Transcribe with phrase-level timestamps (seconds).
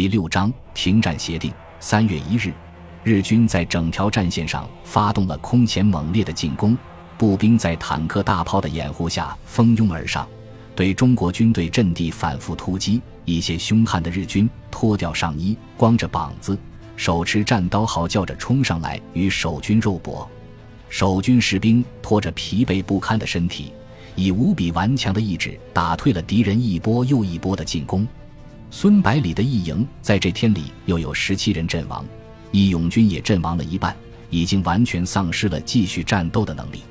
[0.00, 1.52] 第六章停战协定。
[1.78, 2.54] 三月一日，
[3.04, 6.74] 日军在整条战线上发动了空前猛烈的进攻，
[7.18, 10.26] 步兵在坦克大炮的掩护下蜂拥而上，
[10.74, 13.02] 对中国军队阵地反复突击。
[13.26, 16.58] 一些凶悍的日军脱掉上衣，光着膀子，
[16.96, 20.26] 手持战刀，嚎叫着冲上来与守军肉搏。
[20.88, 23.70] 守军士兵拖着疲惫不堪的身体，
[24.14, 28.08] 以无比顽强的意志打退了敌人一波又一波的进攻。
[28.72, 32.04] 孙百里的一营在这天里又有十七人阵亡，
[32.52, 33.94] 义勇军也阵亡了一半，
[34.30, 36.82] 已经完全丧失了继续战斗的能力。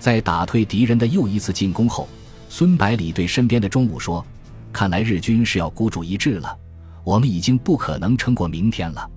[0.00, 2.08] 在打退敌人的又一次进攻后，
[2.48, 4.24] 孙百里对身边的钟武说。
[4.72, 6.58] 看来日军是要孤注一掷了，
[7.04, 9.08] 我们已经不可能撑过明天了。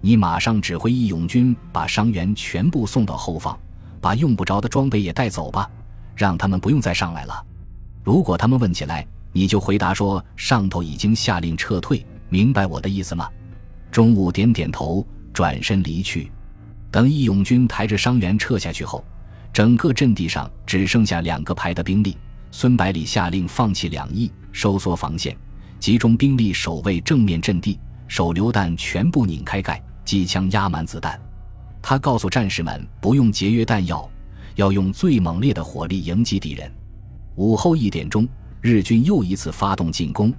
[0.00, 3.56] 你马上指挥义勇军把伤员全部送到后方，
[4.00, 5.70] 把用不着的装备也带走吧，
[6.16, 7.44] 让他们不用再上来了。
[8.02, 13.28] 如果他们问起来，你就回答说上头已经下令撤退，明白我的意思吗？
[13.90, 16.30] 中午点点头，转身离去。
[16.90, 19.04] 等义勇军抬着伤员撤下去后，
[19.52, 22.16] 整个阵地上只剩下两个排的兵力。
[22.52, 24.32] 孙百里下令放弃两翼。
[24.52, 25.36] 收缩防线，
[25.80, 31.20] 集中兵力守卫正面阵地，手榴弹全部拧开盖，机枪压满子弹。
[31.82, 34.08] 他告诉战士们，不用节约弹药，
[34.54, 36.72] 要用最猛烈的火力迎击敌人。
[37.34, 38.28] 午后一点钟，
[38.66, 40.32] 日军又一次发动进攻。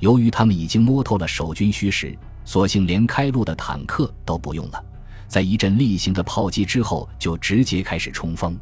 [0.00, 2.14] 由于他们已经摸透了守军虚实，
[2.44, 4.84] 索性连开路的坦克都不用了，
[5.26, 8.54] 在一阵例行的炮击之后，就直接开始冲锋。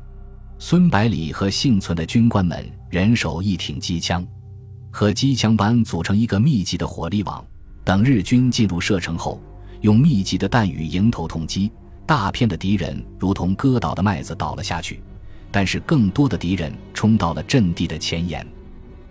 [0.61, 4.25] 孙百里和幸存的军官们人手一挺机枪。
[4.93, 7.45] 和机枪班组成一个密集的火力网，
[7.83, 9.43] 等日军进入射程后，
[9.81, 11.73] 用密集的弹雨迎头痛击，
[12.07, 15.03] 大片的敌人如同割倒的麦子倒了下去。
[15.51, 18.47] 但是更多的敌人冲到了阵地的前沿，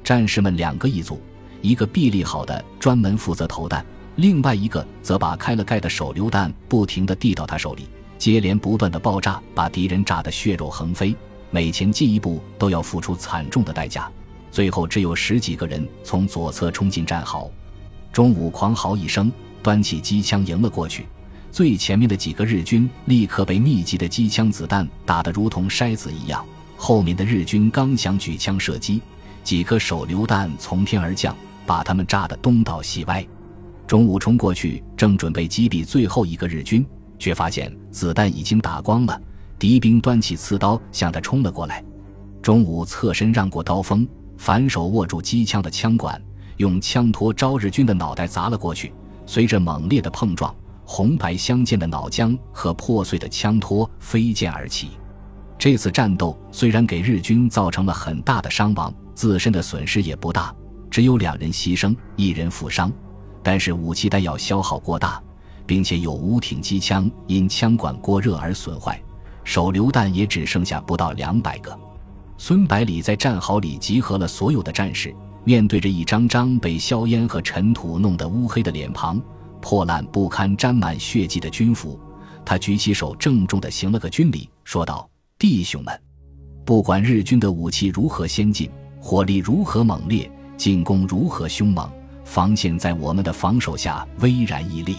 [0.07, 1.19] 战士们两个一组，
[1.61, 11.13] 一个臂力好的专门负责投弹，另外一个则把开了盖的手榴弹不停地递到他手里，接连不断的爆炸把敌人炸得血肉横飞，
[11.51, 14.09] 每前进一步都要付出惨重的代价。
[14.49, 17.51] 最后只有十几个人从左侧冲进战壕，
[18.13, 19.29] 中午狂嚎一声，
[19.61, 21.05] 端起机枪迎了过去。
[21.51, 26.45] 最前面的几个日军立刻被密集的机枪子弹打得如同筛子一样，
[26.77, 29.01] 后面的日军刚想举枪射击，
[29.47, 31.33] 几颗手榴弹从天而降，
[31.65, 33.25] 把他们炸得东倒西歪。
[33.87, 36.85] 中午冲过去，正准备击毙最后一个日军，
[37.17, 39.17] 却发现子弹已经打光了，
[39.57, 41.81] 敌兵端起刺刀向他冲了过来。
[42.41, 44.05] 中午侧身让过刀锋。
[44.37, 46.21] 反手握住机枪的枪管，
[46.57, 48.91] 用枪托朝日军的脑袋砸了过去。
[49.25, 50.53] 随着猛烈的碰撞，
[50.83, 54.89] 红白相间的脑浆和破碎的枪托飞溅而起。
[55.57, 60.55] 这次战斗虽然给日军造成了很大的伤亡，自身的损失也不大，
[60.91, 62.93] 只有两人牺牲，一人负伤。
[63.41, 65.19] 但是武器弹药消耗过大，
[65.65, 69.01] 并且有五挺机枪因枪管过热而损坏，
[69.43, 71.75] 手榴弹也只剩下不到两百个。
[72.37, 75.11] 孙百里在战壕里集合了所有的战士，
[75.43, 79.19] 面对着一张张被硝烟和尘土弄得乌黑的脸庞、
[79.59, 81.99] 破烂不堪、沾满血迹的军服，
[82.45, 85.99] 他举起手，郑重地行了个军礼，说道：“弟兄们，
[86.63, 88.69] 不管日军的武器如何先进，
[89.09, 91.89] 火力如何猛烈，进攻如何凶猛，
[92.25, 94.97] 防线在我们的防守下巍然屹立。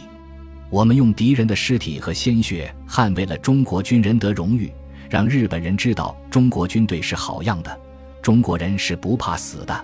[0.70, 4.72] 我们用敌人的尸体和鲜血捍卫了中国军人的荣誉。”
[5.10, 7.78] 让日本人知道中国军队是好样的，
[8.22, 9.78] 中国人是不怕死的，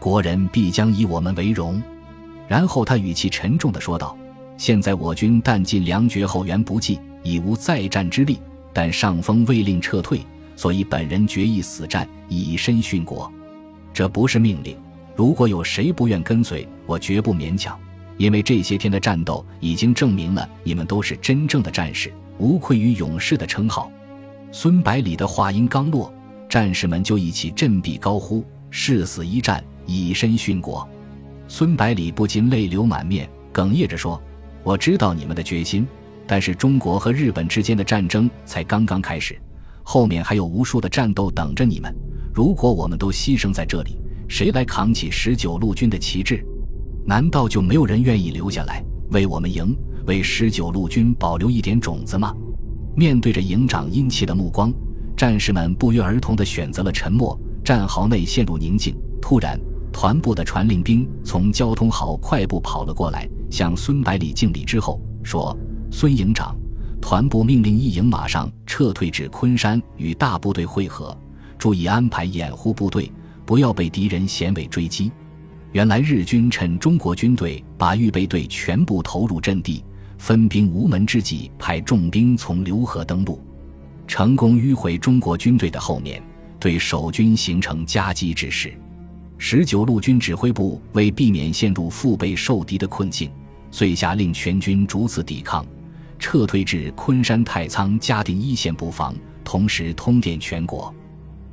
[0.00, 1.80] 国人必将以我们为荣。
[2.48, 4.18] 然后他语气沉重地说道
[4.58, 8.40] ：“现在我军弹尽粮绝，后援不济，已无再战之力。
[8.72, 10.20] 但上峰未令撤退，
[10.56, 13.32] 所以本人决意死战，以身殉国。
[13.92, 14.76] 这不是命令，
[15.14, 17.78] 如果有谁不愿跟随，我绝不勉强。
[18.18, 23.90] 因为这些天的战斗已经证明了你们都是真正的战士，无愧于勇士的称号。”
[24.52, 26.12] 孙百里的话音刚落，
[26.48, 30.86] 战士们就一起振臂高呼：“誓死一战，以身殉国。”
[31.48, 34.22] 孙百里不禁泪流满面，哽咽着说
[34.62, 35.86] ：“我知道你们的决心，
[36.26, 39.38] 但是中国和日本之间的战争才刚刚开始，
[39.82, 41.94] 后面还有无数的战斗等着你们。
[42.32, 43.98] 如果我们都牺牲在这里，
[44.28, 46.42] 谁来扛起十九路军的旗帜？
[47.04, 49.76] 难道就没有人愿意留下来为我们赢，
[50.06, 52.34] 为十九路军保留一点种子吗？”
[52.96, 54.72] 面对着营长阴气的目光，
[55.16, 57.38] 战士们不约而同地选择了沉默。
[57.64, 58.94] 战壕内陷入宁静。
[59.20, 59.58] 突然，
[59.92, 65.56] 团部的传令兵从交通壕快步跑了过来，向孙百里敬礼之后说
[65.92, 66.56] ：“孙营长，
[67.00, 71.16] 团部命令一营马上撤退至昆山与大部队会合，
[71.62, 73.08] 注意安排掩护部队，
[73.46, 75.12] 不要被敌人衔尾追击。”
[75.70, 79.84] 原来日军趁中国军队把预备队全部投入阵地，
[80.18, 83.40] 分兵无门之际，派重兵从浏河登陆，
[84.08, 86.20] 成功迂回中国军队的后面，
[86.58, 88.74] 对守军形成夹击之势。
[89.38, 93.30] 十九路军指挥部为避免陷入腹背受敌的困境，
[93.70, 95.64] 遂下令全军逐次抵抗，
[96.18, 100.92] 撤退至昆山太仓嘉定一线布防，同时通电全国。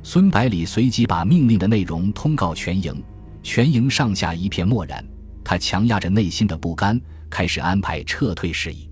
[0.02, 3.02] 孙百里随即把命令的内容通告全营，
[3.42, 5.04] 全营上下一片漠然。
[5.44, 6.98] 他强压着内心的不甘，
[7.28, 8.88] 开始安排撤退事宜。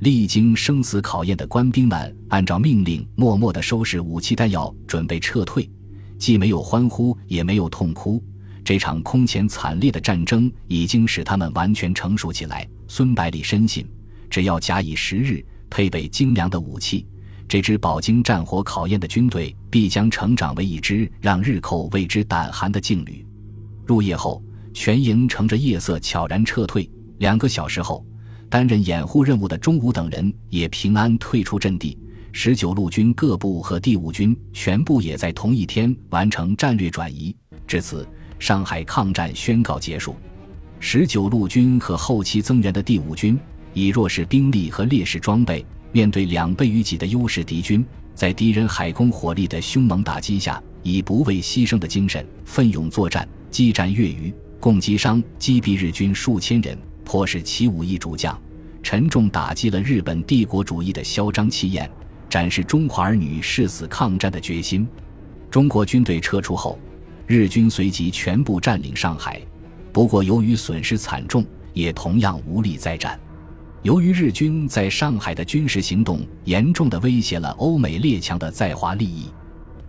[0.00, 5.68] 历经生死考验的官兵们按照命令，默默地收拾武器弹药，准备撤退，
[6.18, 8.22] 既没有欢呼，也没有痛哭。
[8.64, 12.68] 这场空前惨烈的战争已经使他们完全成熟起来。
[12.88, 13.86] 孙百里深信，
[14.28, 17.06] 只要假以时日，配备精良的武器，
[17.52, 23.22] 这支饱经战火考验的军队必将成长为一支让日寇为之胆寒的劲旅。
[23.84, 26.90] 入夜后，全营乘着夜色悄然撤退。
[27.18, 28.06] 两个小时后，
[28.48, 31.98] 担任掩护任务的钟武等人也平安退出阵地。
[32.32, 37.36] 十九路军各部和第五军全部也在同一天完成战略转移。
[37.66, 38.08] 至此。
[38.38, 40.16] 上海抗战宣告结束，
[40.80, 43.38] 十九路军和后期增援的第五军
[43.74, 45.62] 以弱势兵力和劣势装备，
[45.92, 47.84] 面对两倍于己的优势敌军，
[48.14, 58.36] 在敌人海空火力的凶猛打击下，以不畏牺牲的精神奋勇作战，激战月余，共击伤击毙日军数千人，迫使其武艺主将，
[58.82, 61.88] 沉重打击了日本帝国主义的嚣张气焰，
[62.28, 64.88] 展示中华儿女誓死抗战的决心。
[65.50, 66.78] 中国军队撤出后。
[67.24, 69.40] 日军随即全部占领上海，
[69.90, 71.42] 不过由于损失惨重，
[71.72, 73.18] 也同样无力再战。
[73.82, 79.26] 由于日军在上海的军事行动严重的威胁了欧美列强的在华利益，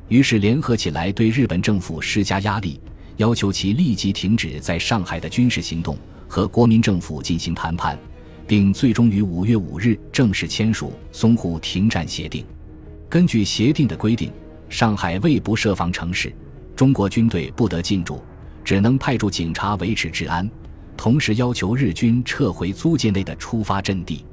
[0.07, 2.81] 于是联合起来对日本政府施加压力，
[3.17, 5.95] 要求其立即停止在上海的军事行动，
[6.27, 7.95] 和国民政府进行谈判，
[8.47, 12.43] 并最终于五月五日正式签署淞沪停战协定。
[13.07, 14.31] 根据协定的规定，
[14.69, 16.33] 上海未不设防城市。
[16.75, 18.19] 中国军队不得进驻，
[18.63, 20.49] 只能派驻警察维持治安，
[21.03, 24.23] 同时要求日军撤回租界内的出发阵地。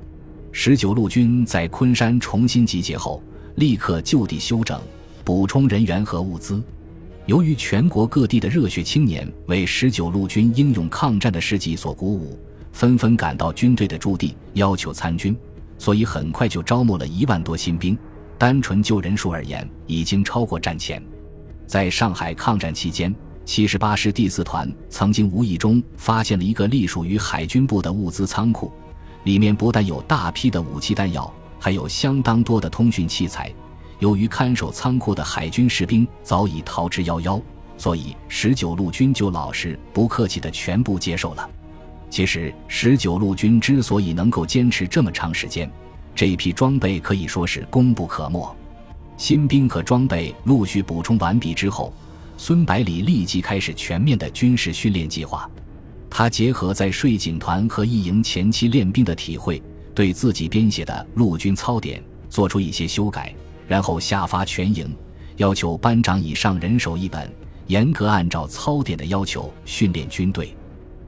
[0.53, 3.21] 十九路军在昆山重新集结后，
[3.57, 4.81] 立刻就地休整，
[5.25, 6.63] 补充人员和物资。
[7.27, 12.39] 由于全国各地的热血青年为十九路军英勇抗战的事迹所鼓舞，
[12.71, 15.37] 纷纷赶到军队的驻地要求参军，
[15.77, 17.99] 所以很快就招募了一万多新兵。
[18.39, 21.03] 单纯就人数而言，已经超过战前。
[21.67, 23.13] 在上海抗战期间，
[23.45, 28.73] 七十八师第四团曾经无意中发现了一个隶属于海军部的物资仓库，
[29.25, 33.53] 里面不但有大批的武器弹药，还有相当多的通讯器材。
[33.99, 37.43] 由于看守仓库的海军士兵早已逃之夭夭，
[37.77, 41.51] 所以十九路军就老实不客气的全部接受了。
[42.09, 45.71] 其实，十九路军之所以能够坚持这么长时间，
[46.15, 48.57] 这一批装备可以说是功不可没。
[49.17, 51.93] 新兵和装备陆续补充完毕之后，
[52.43, 55.49] 孙百里立即开始全面的军事训练计划。
[56.09, 59.63] 他结合在税警团和一营前期练兵的体会，
[59.95, 63.35] 对自己编写的陆军操典做出一些修改，
[63.69, 64.89] 然后下发全营，
[65.37, 67.31] 要求班长以上人手一本，
[67.67, 70.57] 严格按照操典的要求训练军队。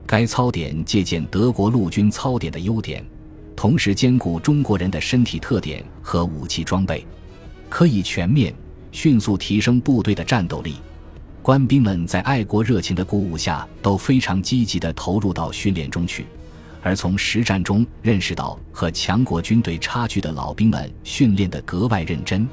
[0.06, 3.02] 该操典借鉴德国陆军操典的优点，
[3.56, 7.06] 同时兼顾中国人的身体特点和武器装备。
[7.70, 8.54] 可以全面、
[8.90, 10.74] 迅速提升部队的战斗力。
[11.42, 16.24] 官兵们在爱国热情的鼓舞下，都非常积极地投入到训练中去。
[16.80, 22.48] 而从实战中认识到和强国军队差距的老兵们，训练得格外认真。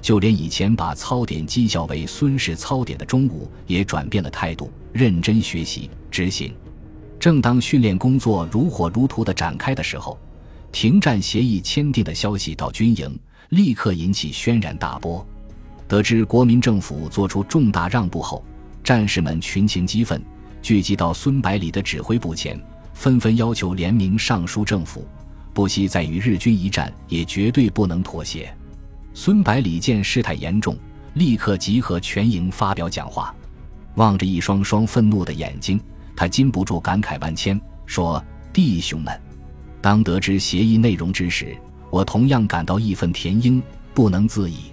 [0.00, 6.50] 就连以前把操点讥笑为“孙氏操点”的中午，也转变了态度，认真学习执行。
[7.18, 10.18] 正当训练工作如火如荼地展开的时候，
[10.72, 13.18] 停战协议签订的消息到军营。
[13.50, 15.26] 立刻引起轩然大波。
[15.90, 18.44] 得知国民政府做出重大让步后，
[18.84, 20.22] 战士们群情激愤，
[20.62, 22.56] 聚集到孙百里的指挥部前，
[22.94, 25.04] 纷纷要求联名上书政府，
[25.52, 28.56] 不惜在与日军一战，也绝对不能妥协。
[29.14, 30.78] 孙百里见事态严重，
[31.14, 33.34] 立刻集合全营发表讲话。
[33.96, 35.80] 望着一双双愤怒的眼睛，
[36.14, 39.20] 他禁不住感慨万千，说：“弟兄们，
[39.80, 41.56] 当得知协议内容之时。”
[41.90, 43.60] 我同样感到义愤填膺，
[43.92, 44.70] 不能自已。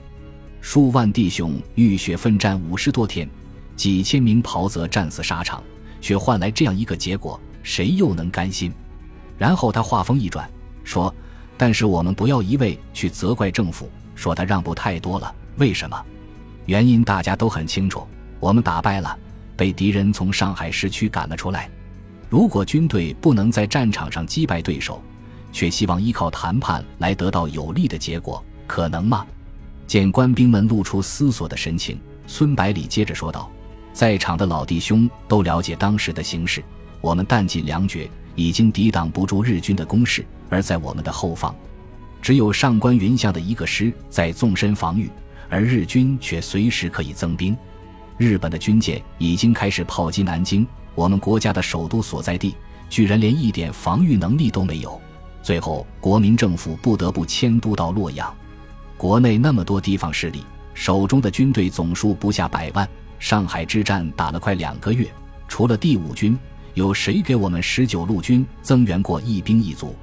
[0.61, 3.29] 数万弟兄浴血奋战五十多天，
[3.75, 5.63] 几千名袍泽战死沙场，
[6.01, 8.71] 却换来这样一个结果，谁又能甘心？
[9.37, 10.49] 然后他话锋一转，
[10.83, 11.13] 说
[11.57, 15.33] ：“但是我们不要一味去责怪政府，说他让步太多了。
[15.57, 16.05] 为什么？
[16.65, 18.05] 原因大家都很清楚。
[18.39, 19.17] 我们打败了，
[19.55, 21.69] 被敌人从上海市区赶了出来。
[22.29, 25.01] 如果军队不能在战场上击败对手，
[25.51, 29.25] 却希望依靠谈判来得到有利的结果，可能吗？
[29.87, 33.49] 见官兵们露出思索的神情，孙百里接着说道
[33.93, 36.61] ：“在场的老弟兄都了解当时的形势，
[36.99, 41.55] 我们弹尽粮绝，已经抵挡不住日军的攻势，而在我们的后方，
[42.21, 45.09] 只有上官云相的一个师在纵深防御，
[45.49, 47.55] 而日军却随时可以增兵。
[48.17, 52.53] 日本的军舰已经开始炮击南京，我们国家的首都所在地
[52.89, 54.99] 居然连一点防御能力都没有。
[55.41, 58.35] 最后，国民政府不得不迁都到洛阳。”
[58.97, 62.87] 国内那么多地方势力，手中的军队总数不下百万。
[63.19, 65.07] 上海之战打了快两个月，
[65.47, 66.37] 除了第五军，
[66.73, 69.95] 有谁给我们十九路军增援过一兵一卒？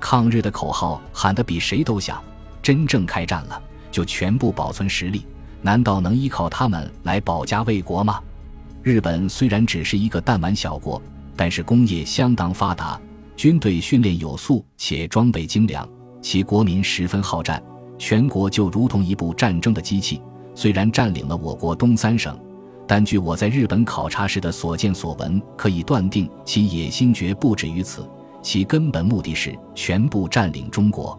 [0.00, 2.22] 抗日的口号喊得比谁都响，
[2.62, 5.24] 真正开战了，就全部保存实力。
[5.60, 8.20] 难道能依靠他们来保家卫国吗？
[8.82, 11.02] 日本虽然只是一个弹丸小国，
[11.36, 13.00] 但是工业相当发达，
[13.36, 15.88] 军队训练有素，且装备精良，
[16.22, 17.62] 其国民十分好战。
[17.98, 20.22] 全国就如同一部战争的机器，
[20.54, 22.38] 虽然占领了我国东三省，
[22.86, 28.08] 但据我在日本考察时的所见所闻，可以断定其野心绝不止于此。
[28.40, 31.18] 其根本目的是全部占领中国。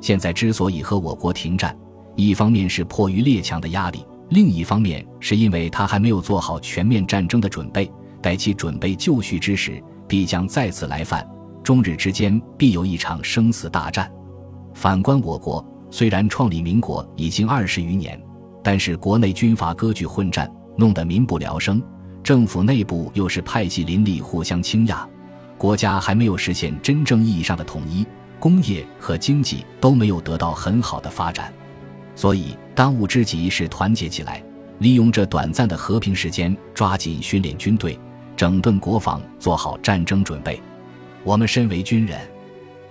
[0.00, 1.76] 现在之所以和我国停战，
[2.16, 7.90] 一方面是迫于列强的压力，另一方面是因为他还没有做好全面战争的准备。
[8.22, 11.26] 待其准备就绪之时，必将再次来犯，
[11.62, 14.12] 中日之间必有一场生死大战。
[14.74, 15.64] 反观我国。
[15.90, 18.20] 虽然创立民国已经二十余年，
[18.62, 21.80] 但是国内军阀割据混战，弄得民不聊生；
[22.22, 25.08] 政府内部又是派系林立，互相倾轧，
[25.58, 28.06] 国家还没有实现真正意义上的统一，
[28.38, 31.52] 工业和经济都没有得到很好的发展。
[32.14, 34.42] 所以，当务之急是团结起来，
[34.78, 37.98] 利用这短暂的和平时间，抓紧训练军队，
[38.36, 40.60] 整顿国防，做好战争准备。
[41.24, 42.20] 我们身为军人，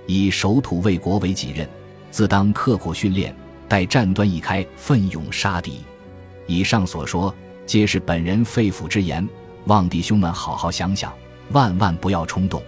[0.06, 1.68] 以守土卫国为己任。
[2.12, 3.36] 自当刻苦训练，
[3.68, 5.82] 待战端一开，奋勇杀敌。
[6.48, 7.34] 以上所说，
[7.66, 9.28] 皆是本人肺腑之言，
[9.66, 11.14] 望弟兄们好好想想，
[11.52, 12.62] 万万不要冲动。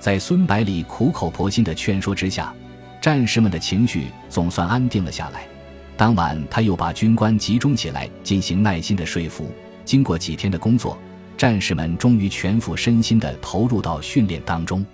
[0.00, 2.52] 在孙百里苦口婆心的劝说之下，
[3.00, 5.46] 战士们的情绪总算安定了下来。
[5.96, 9.48] 当晚，他又把军官集中起来，进行耐心的说服。
[9.84, 10.98] 经过几天的工作，
[11.36, 14.84] 战士们终于全副身心地投入到训练当中。